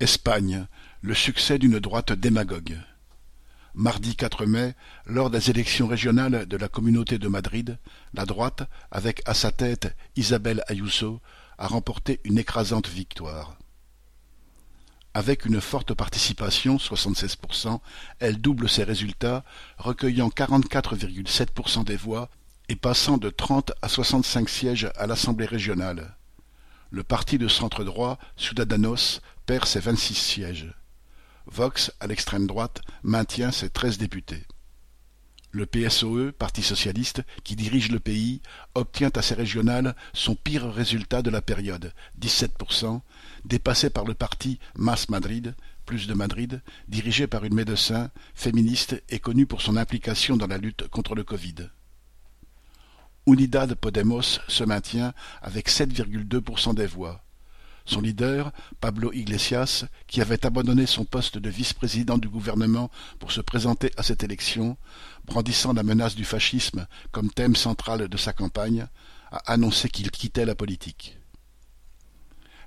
Espagne, 0.00 0.66
le 1.02 1.12
succès 1.12 1.58
d'une 1.58 1.78
droite 1.78 2.12
démagogue. 2.12 2.78
Mardi 3.74 4.16
4 4.16 4.46
mai, 4.46 4.74
lors 5.04 5.28
des 5.28 5.50
élections 5.50 5.86
régionales 5.86 6.46
de 6.46 6.56
la 6.56 6.68
Communauté 6.68 7.18
de 7.18 7.28
Madrid, 7.28 7.78
la 8.14 8.24
droite, 8.24 8.62
avec 8.90 9.20
à 9.26 9.34
sa 9.34 9.52
tête 9.52 9.94
Isabel 10.16 10.64
Ayuso, 10.68 11.20
a 11.58 11.66
remporté 11.66 12.18
une 12.24 12.38
écrasante 12.38 12.88
victoire. 12.88 13.58
Avec 15.12 15.44
une 15.44 15.60
forte 15.60 15.92
participation, 15.92 16.78
76%, 16.78 17.78
elle 18.20 18.40
double 18.40 18.70
ses 18.70 18.84
résultats, 18.84 19.44
recueillant 19.76 20.30
44,7% 20.30 21.84
des 21.84 21.96
voix 21.96 22.30
et 22.70 22.76
passant 22.76 23.18
de 23.18 23.28
30 23.28 23.72
à 23.82 23.88
65 23.88 24.48
sièges 24.48 24.90
à 24.96 25.06
l'Assemblée 25.06 25.44
régionale. 25.44 26.16
Le 26.90 27.04
parti 27.04 27.38
de 27.38 27.46
centre-droit, 27.46 28.18
Ciudadanos, 28.36 29.20
perd 29.46 29.64
ses 29.66 29.80
vingt-six 29.80 30.14
sièges. 30.14 30.74
Vox, 31.46 31.92
à 32.00 32.08
l'extrême 32.08 32.46
droite, 32.46 32.82
maintient 33.02 33.52
ses 33.52 33.70
treize 33.70 33.96
députés. 33.96 34.44
Le 35.52 35.66
PSOE, 35.66 36.32
Parti 36.32 36.62
socialiste, 36.62 37.22
qui 37.42 37.56
dirige 37.56 37.90
le 37.90 37.98
pays, 37.98 38.40
obtient 38.74 39.10
à 39.14 39.22
ses 39.22 39.34
régionales 39.34 39.96
son 40.12 40.34
pire 40.34 40.68
résultat 40.72 41.22
de 41.22 41.30
la 41.30 41.42
période, 41.42 41.92
17%, 42.20 43.00
dépassé 43.44 43.90
par 43.90 44.04
le 44.04 44.14
parti 44.14 44.58
Mas 44.76 45.08
Madrid, 45.08 45.54
plus 45.86 46.06
de 46.06 46.14
Madrid, 46.14 46.60
dirigé 46.86 47.26
par 47.26 47.44
une 47.44 47.54
médecin, 47.54 48.10
féministe 48.34 49.02
et 49.08 49.18
connue 49.18 49.46
pour 49.46 49.60
son 49.60 49.76
implication 49.76 50.36
dans 50.36 50.46
la 50.46 50.58
lutte 50.58 50.86
contre 50.88 51.16
le 51.16 51.24
Covid. 51.24 51.68
Unidad 53.32 53.76
Podemos 53.76 54.40
se 54.48 54.64
maintient 54.64 55.14
avec 55.40 55.68
7,2% 55.68 56.74
des 56.74 56.86
voix. 56.86 57.22
Son 57.84 58.00
leader, 58.00 58.50
Pablo 58.80 59.12
Iglesias, 59.12 59.84
qui 60.08 60.20
avait 60.20 60.44
abandonné 60.44 60.84
son 60.86 61.04
poste 61.04 61.38
de 61.38 61.48
vice-président 61.48 62.18
du 62.18 62.28
gouvernement 62.28 62.90
pour 63.20 63.30
se 63.30 63.40
présenter 63.40 63.92
à 63.96 64.02
cette 64.02 64.24
élection, 64.24 64.76
brandissant 65.26 65.72
la 65.72 65.84
menace 65.84 66.16
du 66.16 66.24
fascisme 66.24 66.88
comme 67.12 67.30
thème 67.30 67.54
central 67.54 68.08
de 68.08 68.16
sa 68.16 68.32
campagne, 68.32 68.88
a 69.30 69.52
annoncé 69.52 69.88
qu'il 69.88 70.10
quittait 70.10 70.44
la 70.44 70.56
politique. 70.56 71.19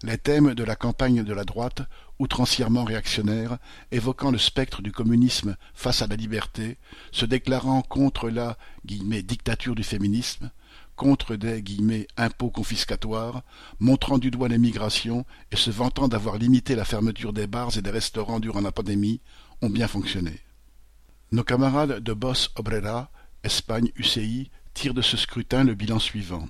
Les 0.03 0.17
thèmes 0.17 0.53
de 0.53 0.65
la 0.65 0.75
campagne 0.75 1.23
de 1.23 1.33
la 1.33 1.45
droite, 1.45 1.81
outrancièrement 2.19 2.83
réactionnaire, 2.83 3.57
évoquant 3.91 4.31
le 4.31 4.37
spectre 4.37 4.81
du 4.81 4.91
communisme 4.91 5.55
face 5.73 6.01
à 6.01 6.07
la 6.07 6.17
liberté, 6.17 6.77
se 7.13 7.25
déclarant 7.25 7.81
contre 7.81 8.29
la 8.29 8.57
dictature 8.83 9.75
du 9.75 9.83
féminisme, 9.83 10.51
contre 10.97 11.37
des 11.37 11.63
impôts 12.17 12.49
confiscatoires, 12.49 13.43
montrant 13.79 14.17
du 14.17 14.29
doigt 14.29 14.49
les 14.49 14.57
migrations 14.57 15.25
et 15.53 15.55
se 15.55 15.71
vantant 15.71 16.09
d'avoir 16.09 16.37
limité 16.37 16.75
la 16.75 16.83
fermeture 16.83 17.31
des 17.31 17.47
bars 17.47 17.77
et 17.77 17.81
des 17.81 17.89
restaurants 17.89 18.41
durant 18.41 18.61
la 18.61 18.73
pandémie, 18.73 19.21
ont 19.61 19.69
bien 19.69 19.87
fonctionné. 19.87 20.37
Nos 21.31 21.45
camarades 21.45 22.01
de 22.01 22.13
Boss 22.13 22.51
Obrera, 22.57 23.09
Espagne 23.43 23.89
UCI, 23.95 24.51
tirent 24.73 24.93
de 24.93 25.01
ce 25.01 25.15
scrutin 25.15 25.63
le 25.63 25.75
bilan 25.75 25.99
suivant. 25.99 26.49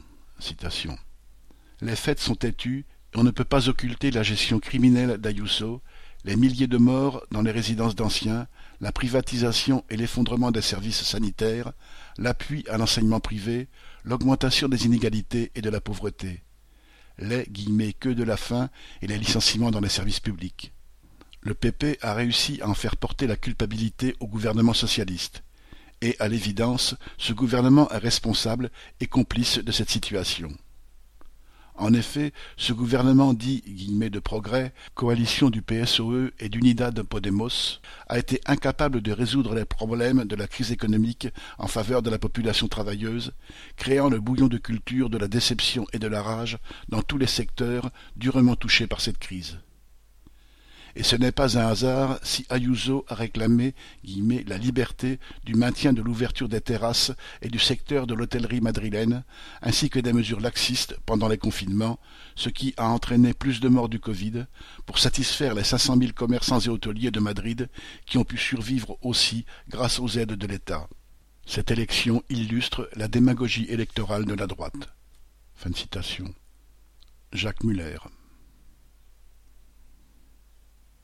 Les 1.82 1.95
faits 1.95 2.20
sont 2.20 2.36
têtus 2.36 2.80
et 2.80 2.86
on 3.16 3.23
ne 3.23 3.31
peut 3.31 3.44
pas 3.44 3.69
occulter 3.69 4.11
la 4.11 4.23
gestion 4.23 4.59
criminelle 4.59 5.17
d'Ayuso, 5.17 5.81
les 6.25 6.36
milliers 6.36 6.67
de 6.67 6.78
morts 6.78 7.23
dans 7.31 7.42
les 7.42 7.52
résidences 7.52 7.95
d'anciens, 7.95 8.47
la 8.81 8.92
privatisation 8.92 9.83
et 9.89 9.97
l'effondrement 9.97 10.52
des 10.52 10.61
services 10.61 11.03
sanitaires, 11.03 11.73
l'appui 12.17 12.66
à 12.70 12.78
l'enseignement 12.78 13.20
privé, 13.20 13.67
l'augmentation 14.03 14.67
des 14.67 14.86
inégalités 14.86 15.52
et 15.55 15.61
de 15.61 15.70
la 15.70 15.81
pauvreté, 15.81 16.44
les 17.20 17.45
guillemets 17.45 17.94
que 17.94 18.09
de 18.09 18.23
la 18.23 18.38
faim 18.38 18.70
et 19.02 19.08
les 19.08 19.17
licenciements 19.17 19.72
dans 19.72 19.81
les 19.81 19.89
services 19.89 20.20
publics. 20.20 20.73
Le 21.42 21.53
PP 21.53 21.98
a 22.02 22.14
réussi 22.14 22.59
à 22.61 22.70
en 22.70 22.73
faire 22.73 22.95
porter 22.95 23.27
la 23.27 23.36
culpabilité 23.36 24.16
au 24.22 24.27
gouvernement 24.27 24.73
socialiste. 24.73 25.44
Et, 26.02 26.16
à 26.20 26.27
l'évidence, 26.27 26.95
ce 27.17 27.33
gouvernement 27.33 27.89
est 27.92 27.98
responsable 27.98 28.71
et 28.99 29.08
complice 29.08 29.59
de 29.59 29.71
cette 29.71 29.89
situation. 29.89 30.49
En 31.76 31.94
effet, 31.94 32.34
ce 32.56 32.72
gouvernement 32.72 33.34
dit 33.34 33.64
de 33.66 34.20
progrès, 34.20 34.73
coalition 34.94 35.50
du 35.50 35.61
PSOE 35.61 36.32
et 36.39 36.50
d'Unidad 36.50 37.02
Podemos, 37.04 37.80
a 38.08 38.20
été 38.20 38.42
incapable 38.45 39.02
de 39.02 39.11
résoudre 39.11 39.56
les 39.56 39.66
problèmes 39.66 40.26
de 40.26 40.36
la 40.36 40.48
crise 40.48 40.72
économique 40.72 41.28
en 41.58 41.67
faveur 41.67 42.02
de 42.02 42.10
la 42.10 42.20
population 42.20 42.67
travailleuse, 42.67 43.33
créant 43.76 44.10
le 44.10 44.20
bouillon 44.20 44.48
de 44.48 44.58
culture 44.58 45.10
de 45.10 45.17
la 45.17 45.28
déception 45.28 45.86
et 45.94 46.00
de 46.00 46.08
la 46.08 46.22
rage 46.22 46.58
dans 46.89 47.02
tous 47.02 47.17
les 47.17 47.28
secteurs 47.28 47.89
durement 48.16 48.56
touchés 48.56 48.88
par 48.88 49.02
cette 49.02 49.17
crise 49.17 49.58
et 50.95 51.04
ce 51.04 51.15
n'est 51.15 51.31
pas 51.31 51.58
un 51.58 51.67
hasard 51.67 52.20
si 52.21 52.45
Ayuso 52.49 53.05
a 53.08 53.15
réclamé 53.15 53.73
la 54.48 54.58
liberté 54.58 55.20
du 55.43 55.55
maintien 55.55 55.92
de 55.93 56.02
l'ouverture 56.02 56.49
des 56.49 56.61
terrasses 56.61 57.11
et 57.42 57.49
du 57.49 57.59
secteur 57.59 58.05
de 58.05 58.14
l'hôtellerie 58.14 58.61
madrilène, 58.61 59.23
ainsi 59.61 59.89
que 59.89 59.99
des 59.99 60.14
mesures 60.14 60.39
laxistes 60.39 60.98
pendant 61.05 61.27
les 61.27 61.37
confinements, 61.37 61.99
ce 62.36 62.49
qui 62.49 62.73
a 62.77 62.87
entraîné 62.87 63.33
plus 63.33 63.59
de 63.59 63.70
morts 63.70 63.89
du 63.89 63.99
Covid, 63.99 64.45
pour 64.86 64.99
satisfaire 64.99 65.55
les 65.55 65.64
cinq 65.64 65.80
cent 65.80 65.95
mille 65.95 66.14
commerçants 66.14 66.59
et 66.59 66.70
hôteliers 66.70 67.11
de 67.11 67.20
Madrid 67.20 67.70
qui 68.05 68.17
ont 68.17 68.23
pu 68.23 68.37
survivre 68.37 68.98
aussi 69.02 69.45
grâce 69.70 69.99
aux 69.99 70.09
aides 70.09 70.33
de 70.33 70.48
l'État. 70.48 70.87
Cette 71.45 71.71
élection 71.71 72.23
illustre 72.30 72.89
la 72.95 73.08
démagogie 73.08 73.65
électorale 73.65 74.26
de 74.26 74.33
la 74.33 74.48
droite. 74.48 74.93
Jacques 77.33 77.64
Muller 77.64 77.98